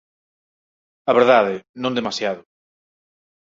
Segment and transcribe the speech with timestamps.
[1.09, 2.41] A verdade, non demasiado.